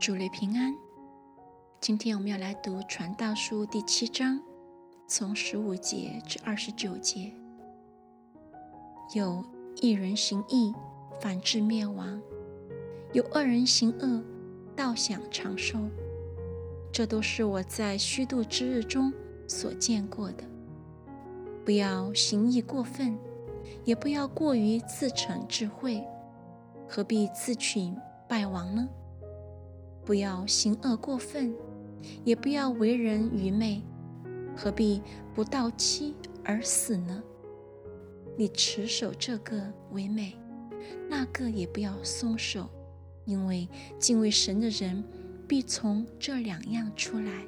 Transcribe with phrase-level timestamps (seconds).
[0.00, 0.74] 主内平安。
[1.80, 4.40] 今天我们要来读《传道书》第七章，
[5.06, 7.32] 从十五节至二十九节。
[9.14, 9.44] 有
[9.80, 10.72] 一人行义，
[11.20, 12.20] 反致灭亡；
[13.12, 14.22] 有恶人行恶，
[14.76, 15.78] 倒享长寿。
[16.92, 19.12] 这都是我在虚度之日中
[19.46, 20.44] 所见过的。
[21.64, 23.18] 不要行义过分，
[23.84, 26.02] 也不要过于自逞智慧，
[26.88, 27.92] 何必自取
[28.26, 28.88] 败亡呢？
[30.08, 31.54] 不要行恶过分，
[32.24, 33.82] 也不要为人愚昧，
[34.56, 35.02] 何必
[35.34, 37.22] 不到期而死呢？
[38.34, 40.34] 你持守这个为美，
[41.10, 42.70] 那个也不要松手，
[43.26, 43.68] 因为
[43.98, 45.04] 敬畏神的人
[45.46, 47.44] 必从这两样出来。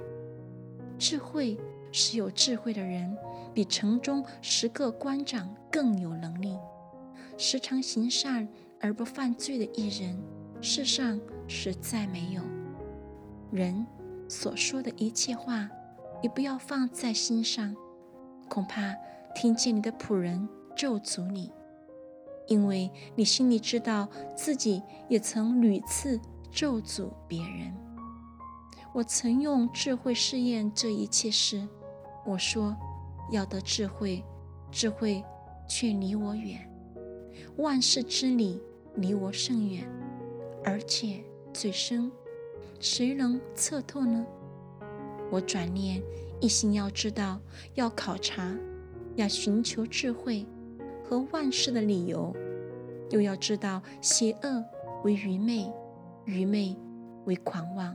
[0.98, 1.56] 智慧
[1.90, 3.16] 是有智慧的人，
[3.54, 6.58] 比城中十个官长更有能力。
[7.38, 8.46] 时常行善
[8.82, 10.14] 而不犯罪的一人。
[10.62, 12.42] 世上实在没有
[13.50, 13.86] 人
[14.28, 15.68] 所说的一切话，
[16.22, 17.74] 也不要放在心上，
[18.48, 18.94] 恐怕
[19.34, 21.50] 听见你的仆人咒诅你，
[22.46, 26.20] 因为你心里知道自己也曾屡次
[26.50, 27.74] 咒诅别人。
[28.92, 31.66] 我曾用智慧试验这一切事，
[32.26, 32.76] 我说
[33.32, 34.22] 要得智慧，
[34.70, 35.24] 智慧
[35.66, 36.70] 却离我远，
[37.56, 38.60] 万事之理
[38.96, 39.88] 离我甚远。
[40.64, 42.10] 而且最深，
[42.78, 44.24] 谁能测透呢？
[45.30, 46.02] 我转念
[46.40, 47.40] 一心要知道，
[47.74, 48.56] 要考察，
[49.16, 50.46] 要寻求智慧
[51.04, 52.34] 和万事的理由，
[53.10, 54.64] 又要知道邪恶
[55.04, 55.72] 为愚昧，
[56.24, 56.76] 愚昧
[57.24, 57.94] 为狂妄。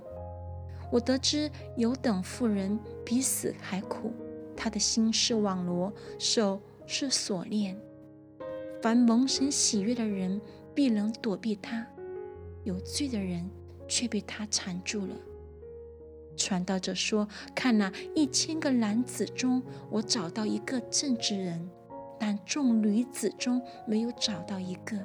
[0.92, 4.14] 我得知有等妇人比死还苦，
[4.56, 7.78] 她的心是网罗，手是锁链。
[8.82, 10.40] 凡蒙神喜悦的人，
[10.74, 11.86] 必能躲避他。
[12.66, 13.50] 有罪的人
[13.88, 15.16] 却被他缠住了。
[16.36, 21.70] 传道者说：“看那一千个男子中，我找到一个正直人，
[22.20, 25.00] 但众女子中没有找到一个。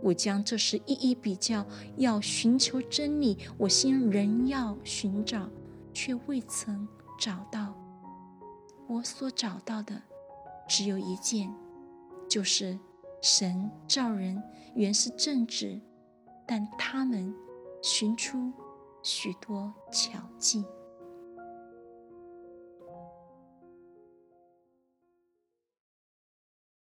[0.00, 3.36] 我将这事一一比较，要寻求真理。
[3.58, 5.50] 我心仍要寻找，
[5.92, 6.86] 却未曾
[7.18, 7.74] 找到。
[8.86, 10.00] 我所找到的
[10.68, 11.52] 只有一件，
[12.28, 12.78] 就是
[13.20, 14.40] 神造人
[14.76, 15.80] 原是正直。”
[16.46, 17.34] 但他们
[17.82, 18.52] 寻出
[19.02, 20.64] 许多巧计。